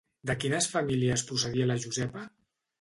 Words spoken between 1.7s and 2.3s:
la Josepa?